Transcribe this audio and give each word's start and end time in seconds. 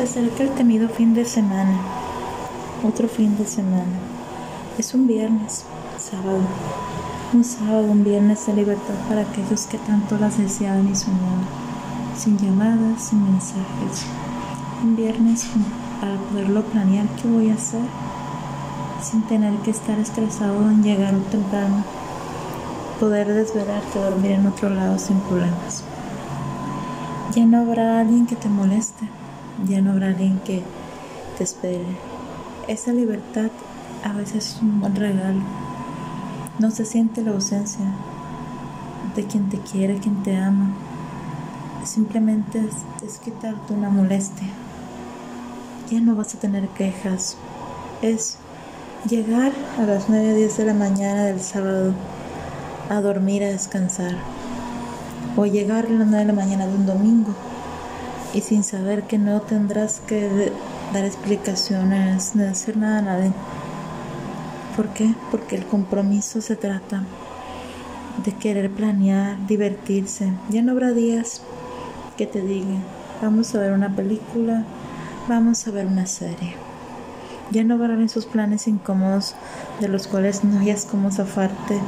Se 0.00 0.04
acerca 0.04 0.44
el 0.44 0.50
temido 0.52 0.88
fin 0.88 1.12
de 1.12 1.26
semana, 1.26 1.78
otro 2.82 3.06
fin 3.06 3.36
de 3.36 3.44
semana. 3.44 3.98
Es 4.78 4.94
un 4.94 5.06
viernes, 5.06 5.66
sábado. 5.98 6.40
Un 7.34 7.44
sábado, 7.44 7.82
un 7.82 8.02
viernes 8.02 8.46
de 8.46 8.54
libertad 8.54 8.94
para 9.10 9.20
aquellos 9.20 9.66
que 9.66 9.76
tanto 9.76 10.16
las 10.16 10.38
deseaban 10.38 10.88
y 10.88 10.94
soñaban, 10.96 11.44
sin 12.16 12.38
llamadas, 12.38 13.10
sin 13.10 13.22
mensajes. 13.24 14.06
Un 14.82 14.96
viernes 14.96 15.44
para 16.00 16.16
poderlo 16.16 16.62
planear 16.62 17.06
qué 17.20 17.28
voy 17.28 17.50
a 17.50 17.54
hacer, 17.56 17.84
sin 19.02 19.20
tener 19.24 19.52
que 19.56 19.70
estar 19.70 19.98
estresado 19.98 20.62
en 20.70 20.82
llegar 20.82 21.12
temprano, 21.30 21.84
poder 22.98 23.30
desvelarte, 23.34 23.98
dormir 23.98 24.30
en 24.30 24.46
otro 24.46 24.70
lado 24.70 24.98
sin 24.98 25.20
problemas. 25.20 25.84
Ya 27.34 27.44
no 27.44 27.58
habrá 27.58 28.00
alguien 28.00 28.26
que 28.26 28.36
te 28.36 28.48
moleste, 28.48 29.06
ya 29.66 29.80
no 29.80 29.92
habrá 29.92 30.08
alguien 30.08 30.40
que 30.40 30.62
te 31.36 31.44
espere. 31.44 31.84
Esa 32.68 32.92
libertad 32.92 33.50
a 34.04 34.12
veces 34.12 34.54
es 34.54 34.62
un 34.62 34.80
buen 34.80 34.96
regalo. 34.96 35.40
No 36.58 36.70
se 36.70 36.84
siente 36.84 37.22
la 37.22 37.32
ausencia 37.32 37.86
de 39.16 39.24
quien 39.24 39.48
te 39.48 39.58
quiere, 39.58 39.98
quien 39.98 40.22
te 40.22 40.36
ama. 40.36 40.70
Simplemente 41.84 42.58
es, 42.58 43.04
es 43.06 43.18
quitarte 43.18 43.72
una 43.72 43.90
molestia. 43.90 44.48
Ya 45.90 46.00
no 46.00 46.14
vas 46.14 46.34
a 46.34 46.38
tener 46.38 46.68
quejas. 46.68 47.36
Es 48.02 48.36
llegar 49.08 49.52
a 49.78 49.82
las 49.82 50.08
9 50.08 50.32
o 50.32 50.36
10 50.36 50.56
de 50.56 50.64
la 50.64 50.74
mañana 50.74 51.24
del 51.24 51.40
sábado 51.40 51.94
a 52.88 53.00
dormir, 53.00 53.44
a 53.44 53.48
descansar. 53.48 54.16
O 55.36 55.46
llegar 55.46 55.86
a 55.86 55.90
las 55.90 56.06
9 56.06 56.18
de 56.18 56.24
la 56.24 56.32
mañana 56.32 56.66
de 56.66 56.74
un 56.74 56.86
domingo 56.86 57.34
y 58.34 58.40
sin 58.42 58.62
saber 58.62 59.04
que 59.04 59.18
no 59.18 59.40
tendrás 59.40 60.00
que 60.00 60.52
dar 60.92 61.04
explicaciones 61.04 62.34
ni 62.34 62.44
decir 62.44 62.76
nada 62.76 62.98
a 62.98 63.02
nadie. 63.02 63.32
¿Por 64.76 64.88
qué? 64.90 65.14
Porque 65.30 65.56
el 65.56 65.66
compromiso 65.66 66.40
se 66.40 66.56
trata 66.56 67.04
de 68.24 68.32
querer 68.32 68.70
planear, 68.70 69.46
divertirse. 69.46 70.32
Ya 70.48 70.62
no 70.62 70.72
habrá 70.72 70.92
días 70.92 71.42
que 72.16 72.26
te 72.26 72.40
digan, 72.40 72.82
vamos 73.22 73.54
a 73.54 73.58
ver 73.58 73.72
una 73.72 73.94
película, 73.94 74.64
vamos 75.28 75.66
a 75.66 75.70
ver 75.70 75.86
una 75.86 76.06
serie. 76.06 76.54
Ya 77.50 77.64
no 77.64 77.74
habrán 77.74 78.02
esos 78.02 78.26
planes 78.26 78.68
incómodos 78.68 79.34
de 79.80 79.88
los 79.88 80.06
cuales 80.06 80.44
no 80.44 80.60
hayas 80.60 80.84
cómo 80.84 81.10
zafarte 81.10 81.80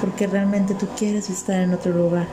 porque 0.00 0.28
realmente 0.28 0.74
tú 0.74 0.86
quieres 0.96 1.28
estar 1.28 1.60
en 1.60 1.74
otro 1.74 1.92
lugar. 1.92 2.26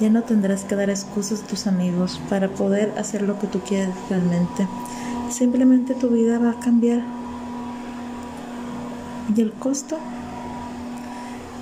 Ya 0.00 0.10
no 0.10 0.22
tendrás 0.22 0.64
que 0.64 0.74
dar 0.74 0.90
excusas 0.90 1.42
a 1.42 1.46
tus 1.46 1.66
amigos 1.66 2.20
para 2.28 2.48
poder 2.48 2.92
hacer 2.98 3.22
lo 3.22 3.38
que 3.38 3.46
tú 3.46 3.60
quieres 3.60 3.94
realmente. 4.10 4.66
Simplemente 5.30 5.94
tu 5.94 6.08
vida 6.08 6.38
va 6.38 6.50
a 6.50 6.60
cambiar. 6.60 7.02
¿Y 9.34 9.40
el 9.40 9.52
costo? 9.52 9.96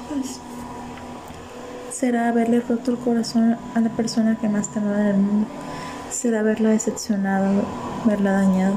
Pues 0.09 0.41
será 1.93 2.29
haberle 2.29 2.61
roto 2.61 2.91
el 2.91 2.99
corazón 2.99 3.57
a 3.75 3.81
la 3.81 3.91
persona 3.91 4.37
que 4.41 4.49
más 4.49 4.69
te 4.69 4.79
amaba 4.79 5.03
en 5.03 5.07
el 5.09 5.17
mundo. 5.19 5.47
Será 6.11 6.41
haberla 6.41 6.71
decepcionado, 6.71 7.63
haberla 8.05 8.33
dañado. 8.33 8.75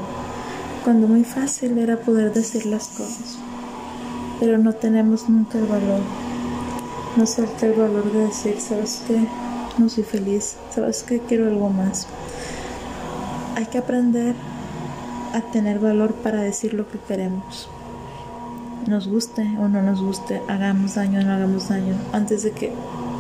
Cuando 0.84 1.08
muy 1.08 1.24
fácil 1.24 1.78
era 1.78 1.98
poder 1.98 2.34
decir 2.34 2.66
las 2.66 2.90
cosas. 2.90 3.38
Pero 4.40 4.58
no 4.58 4.74
tenemos 4.74 5.30
nunca 5.30 5.58
el 5.58 5.66
valor. 5.66 6.25
No 7.16 7.26
falta 7.26 7.66
el 7.66 7.74
valor 7.74 8.12
de 8.12 8.28
decir, 8.28 8.60
¿sabes 8.60 9.02
qué? 9.08 9.26
no 9.78 9.90
soy 9.90 10.04
feliz, 10.04 10.58
sabes 10.70 11.04
que 11.04 11.20
quiero 11.20 11.48
algo 11.48 11.70
más. 11.70 12.08
Hay 13.56 13.66
que 13.66 13.78
aprender 13.78 14.36
a 15.34 15.42
tener 15.52 15.80
valor 15.80 16.14
para 16.14 16.42
decir 16.42 16.74
lo 16.74 16.88
que 16.88 17.00
queremos. 17.00 17.70
Nos 18.88 19.08
guste 19.08 19.42
o 19.60 19.68
no 19.68 19.82
nos 19.82 20.02
guste, 20.02 20.42
hagamos 20.48 20.96
daño 20.96 21.20
o 21.20 21.24
no 21.24 21.34
hagamos 21.34 21.70
daño, 21.70 21.96
antes 22.14 22.44
de 22.44 22.52
que 22.52 22.72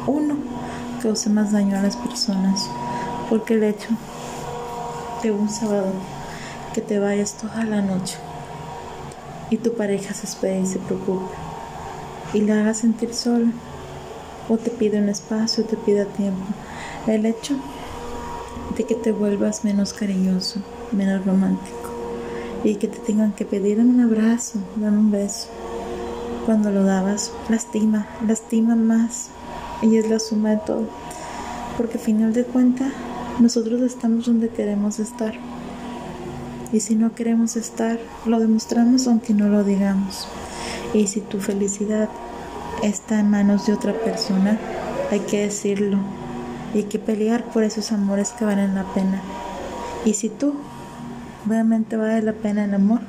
uno 0.07 0.35
cause 1.01 1.29
más 1.29 1.51
daño 1.51 1.77
a 1.77 1.81
las 1.81 1.97
personas. 1.97 2.69
Porque 3.29 3.55
el 3.55 3.63
hecho 3.63 3.89
de 5.23 5.31
un 5.31 5.49
sábado 5.49 5.91
que 6.73 6.81
te 6.81 6.99
vayas 6.99 7.33
toda 7.33 7.63
la 7.63 7.81
noche 7.81 8.17
y 9.49 9.57
tu 9.57 9.73
pareja 9.73 10.13
se 10.13 10.25
espera 10.25 10.57
y 10.57 10.65
se 10.65 10.79
preocupa 10.79 11.31
y 12.33 12.41
la 12.41 12.59
haga 12.59 12.73
sentir 12.73 13.13
sola 13.13 13.51
o 14.49 14.57
te 14.57 14.69
pide 14.69 14.99
un 14.99 15.09
espacio, 15.09 15.63
te 15.65 15.77
pide 15.77 16.05
tiempo. 16.05 16.45
El 17.07 17.25
hecho 17.25 17.55
de 18.77 18.83
que 18.83 18.95
te 18.95 19.11
vuelvas 19.11 19.63
menos 19.63 19.93
cariñoso, 19.93 20.59
menos 20.91 21.25
romántico 21.25 21.85
y 22.63 22.75
que 22.75 22.87
te 22.87 22.97
tengan 22.97 23.33
que 23.33 23.45
pedir 23.45 23.79
un 23.79 23.99
abrazo, 23.99 24.59
dame 24.75 24.97
un 24.97 25.11
beso. 25.11 25.47
Cuando 26.45 26.71
lo 26.71 26.83
dabas, 26.83 27.31
lastima, 27.49 28.07
lastima 28.27 28.75
más 28.75 29.29
y 29.81 29.97
es 29.97 30.09
la 30.09 30.19
suma 30.19 30.51
de 30.51 30.57
todo. 30.57 30.87
Porque 31.77 31.97
al 31.97 32.03
final 32.03 32.33
de 32.33 32.43
cuentas, 32.43 32.91
nosotros 33.39 33.81
estamos 33.81 34.25
donde 34.25 34.49
queremos 34.49 34.99
estar. 34.99 35.35
Y 36.71 36.79
si 36.79 36.95
no 36.95 37.13
queremos 37.13 37.55
estar, 37.55 37.99
lo 38.25 38.39
demostramos 38.39 39.07
aunque 39.07 39.33
no 39.33 39.47
lo 39.47 39.63
digamos. 39.63 40.27
Y 40.93 41.07
si 41.07 41.21
tu 41.21 41.39
felicidad 41.39 42.09
está 42.83 43.19
en 43.19 43.29
manos 43.29 43.65
de 43.65 43.73
otra 43.73 43.93
persona, 43.93 44.57
hay 45.11 45.21
que 45.21 45.41
decirlo 45.41 45.97
y 46.73 46.79
hay 46.79 46.83
que 46.83 46.99
pelear 46.99 47.43
por 47.45 47.63
esos 47.63 47.91
amores 47.91 48.31
que 48.31 48.45
valen 48.45 48.75
la 48.75 48.83
pena. 48.93 49.21
Y 50.05 50.13
si 50.13 50.29
tú 50.29 50.55
realmente 51.47 51.95
vale 51.95 52.21
la 52.21 52.33
pena 52.33 52.65
el 52.65 52.73
amor 52.73 53.01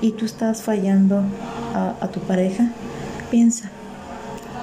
y 0.00 0.12
tú 0.12 0.24
estás 0.24 0.62
fallando 0.62 1.22
a, 1.74 2.08
tu 2.08 2.20
pareja, 2.20 2.70
piensa, 3.30 3.70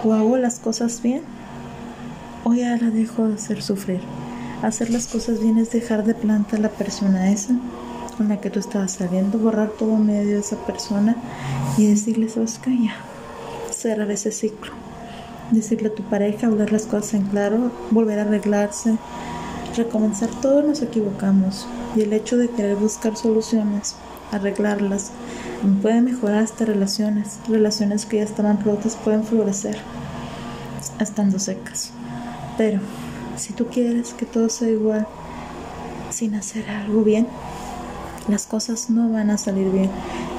o 0.03 0.14
hago 0.14 0.38
las 0.38 0.59
cosas 0.59 1.02
bien 1.02 1.22
o 2.44 2.53
ya 2.53 2.78
la 2.78 2.90
dejo 2.90 3.28
de 3.28 3.35
hacer 3.35 3.62
sufrir. 3.62 4.02
Hacer 4.62 4.90
las 4.90 5.08
cosas 5.08 5.40
bien 5.40 5.58
es 5.58 5.72
dejar 5.72 6.06
de 6.06 6.14
planta 6.14 6.56
a 6.56 6.59
la 6.59 6.69
persona 6.69 7.31
esa 7.31 7.56
con 8.18 8.30
la 8.30 8.40
que 8.40 8.50
tú 8.50 8.59
estabas 8.59 8.94
saliendo, 8.94 9.38
borrar 9.38 9.69
todo 9.69 9.97
medio 9.97 10.35
de 10.35 10.40
esa 10.40 10.56
persona 10.66 11.16
y 11.78 11.88
decirle, 11.88 12.30
sabes 12.30 12.59
ya, 12.66 12.96
cerrar 13.85 14.09
ese 14.09 14.31
ciclo. 14.31 14.72
Decirle 15.51 15.90
a 15.90 15.94
tu 15.94 16.01
pareja, 16.01 16.47
hablar 16.47 16.72
las 16.72 16.88
cosas 16.88 17.13
en 17.13 17.28
claro, 17.28 17.72
volver 17.91 18.18
a 18.18 18.23
arreglarse, 18.23 18.97
recomenzar. 19.78 20.29
Todos 20.41 20.66
nos 20.66 20.81
equivocamos 20.81 21.68
y 21.96 22.01
el 22.01 22.12
hecho 22.12 22.35
de 22.35 22.50
querer 22.50 22.78
buscar 22.78 23.16
soluciones, 23.16 23.96
arreglarlas, 24.31 25.12
puede 25.84 26.01
mejorar 26.01 26.40
hasta 26.40 26.66
relaciones. 26.66 27.38
Relaciones 27.47 28.07
que 28.07 28.18
ya 28.18 28.23
estaban 28.23 28.63
rotas 28.66 28.96
pueden 28.96 29.23
florecer 29.23 29.78
estando 31.00 31.38
secas. 31.38 31.91
Pero 32.57 32.79
si 33.38 33.53
tú 33.53 33.67
quieres 33.67 34.16
que 34.16 34.25
todo 34.25 34.50
sea 34.50 34.69
igual, 34.69 35.06
sin 36.09 36.34
hacer 36.34 36.67
algo 36.72 37.03
bien, 37.03 37.28
las 38.28 38.47
cosas 38.47 38.90
no 38.90 39.12
van 39.12 39.29
a 39.29 39.38
salir 39.38 39.69
bien. 39.69 39.91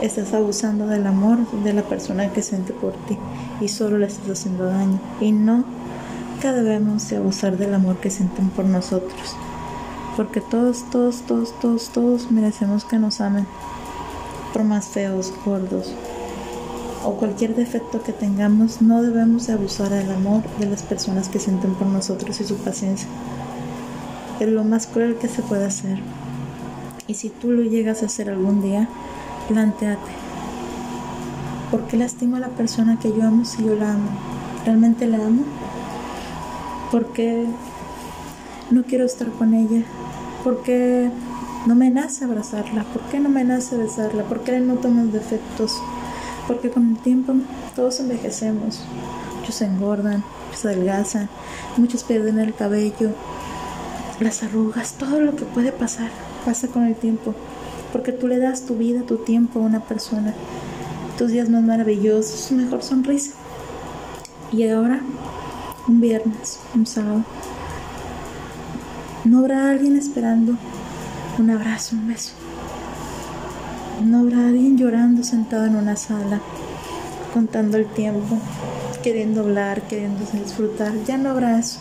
Estás 0.02 0.34
abusando 0.34 0.86
del 0.86 1.06
amor 1.06 1.38
de 1.64 1.72
la 1.72 1.82
persona 1.82 2.32
que 2.32 2.42
siente 2.42 2.72
por 2.72 2.92
ti 3.06 3.16
y 3.60 3.68
solo 3.68 3.98
le 3.98 4.06
estás 4.06 4.28
haciendo 4.28 4.66
daño. 4.66 5.00
Y 5.20 5.32
no 5.32 5.64
debemos 6.52 7.08
de 7.08 7.16
abusar 7.16 7.56
del 7.56 7.74
amor 7.74 7.96
que 7.96 8.10
sienten 8.10 8.50
por 8.50 8.64
nosotros. 8.64 9.36
Porque 10.16 10.40
todos, 10.40 10.84
todos, 10.90 11.22
todos, 11.22 11.52
todos, 11.60 11.90
todos 11.90 12.30
merecemos 12.30 12.84
que 12.84 12.98
nos 12.98 13.20
amen. 13.20 13.46
Por 14.52 14.64
más 14.64 14.86
feos, 14.86 15.32
gordos 15.44 15.92
o 17.04 17.12
cualquier 17.12 17.54
defecto 17.54 18.02
que 18.02 18.12
tengamos, 18.12 18.82
no 18.82 19.00
debemos 19.00 19.46
de 19.46 19.52
abusar 19.52 19.90
del 19.90 20.10
amor 20.10 20.42
de 20.58 20.66
las 20.66 20.82
personas 20.82 21.28
que 21.28 21.38
sienten 21.38 21.74
por 21.74 21.86
nosotros 21.86 22.40
y 22.40 22.44
su 22.44 22.56
paciencia. 22.56 23.06
Es 24.40 24.48
lo 24.48 24.64
más 24.64 24.88
cruel 24.88 25.16
que 25.16 25.28
se 25.28 25.42
puede 25.42 25.66
hacer. 25.66 25.98
Y 27.06 27.14
si 27.14 27.28
tú 27.28 27.52
lo 27.52 27.62
llegas 27.62 28.02
a 28.02 28.06
hacer 28.06 28.28
algún 28.28 28.60
día, 28.60 28.88
planteate, 29.48 30.10
¿por 31.70 31.86
qué 31.86 31.96
lastimo 31.96 32.36
a 32.36 32.40
la 32.40 32.48
persona 32.48 32.98
que 32.98 33.12
yo 33.12 33.24
amo 33.24 33.44
si 33.44 33.64
yo 33.64 33.74
la 33.74 33.92
amo? 33.92 34.10
¿Realmente 34.64 35.06
la 35.06 35.18
amo? 35.18 35.44
¿Por 36.90 37.12
qué 37.12 37.46
no 38.70 38.82
quiero 38.84 39.04
estar 39.04 39.28
con 39.30 39.54
ella? 39.54 39.84
¿Por 40.42 40.62
qué 40.62 41.10
no 41.66 41.74
me 41.74 41.90
nace 41.90 42.24
abrazarla? 42.24 42.84
¿Por 42.84 43.02
qué 43.02 43.20
no 43.20 43.28
me 43.28 43.44
nace 43.44 43.76
besarla? 43.76 44.22
¿Por 44.24 44.40
qué 44.40 44.58
no 44.60 44.74
tomo 44.74 45.04
defectos? 45.06 45.80
Porque 46.46 46.70
con 46.70 46.90
el 46.90 46.98
tiempo 46.98 47.34
todos 47.74 48.00
envejecemos, 48.00 48.84
muchos 49.38 49.56
se 49.56 49.66
engordan, 49.66 50.22
se 50.54 50.68
adelgazan, 50.68 51.28
muchos 51.76 52.04
pierden 52.04 52.38
el 52.38 52.54
cabello, 52.54 53.10
las 54.20 54.42
arrugas, 54.42 54.92
todo 54.94 55.20
lo 55.20 55.34
que 55.36 55.44
puede 55.44 55.72
pasar 55.72 56.10
pasa 56.44 56.68
con 56.68 56.84
el 56.84 56.94
tiempo, 56.94 57.34
porque 57.96 58.12
tú 58.12 58.28
le 58.28 58.38
das 58.38 58.66
tu 58.66 58.76
vida, 58.76 59.00
tu 59.06 59.16
tiempo 59.16 59.58
a 59.58 59.62
una 59.62 59.80
persona, 59.80 60.34
tus 61.16 61.30
días 61.30 61.48
más 61.48 61.62
maravillosos, 61.62 62.40
su 62.40 62.54
mejor 62.54 62.82
sonrisa. 62.82 63.32
Y 64.52 64.68
ahora, 64.68 65.00
un 65.88 66.02
viernes, 66.02 66.60
un 66.74 66.84
sábado, 66.84 67.24
no 69.24 69.38
habrá 69.38 69.70
alguien 69.70 69.96
esperando 69.96 70.56
un 71.38 71.48
abrazo, 71.48 71.96
un 71.96 72.08
beso. 72.08 72.32
No 74.04 74.18
habrá 74.18 74.48
alguien 74.48 74.76
llorando 74.76 75.24
sentado 75.24 75.64
en 75.64 75.76
una 75.76 75.96
sala, 75.96 76.42
contando 77.32 77.78
el 77.78 77.86
tiempo, 77.86 78.36
queriendo 79.02 79.40
hablar, 79.40 79.80
queriendo 79.88 80.22
disfrutar. 80.34 80.92
Ya 81.06 81.16
no 81.16 81.30
habrá 81.30 81.58
eso. 81.58 81.78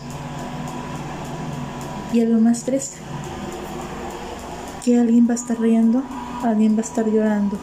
Y 2.14 2.22
algo 2.22 2.40
más 2.40 2.64
triste, 2.64 2.96
que 4.86 5.00
alguien 5.00 5.28
va 5.28 5.32
a 5.32 5.36
estar 5.36 5.60
riendo, 5.60 6.04
alguien 6.44 6.76
va 6.76 6.82
a 6.82 6.82
estar 6.82 7.08
llorando. 7.08 7.58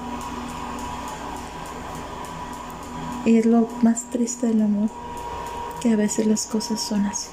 Y 3.24 3.36
es 3.36 3.46
lo 3.46 3.68
más 3.80 4.02
triste 4.10 4.48
del 4.48 4.62
amor, 4.62 4.90
que 5.80 5.92
a 5.92 5.96
veces 5.96 6.26
las 6.26 6.46
cosas 6.46 6.80
son 6.80 7.06
así. 7.06 7.28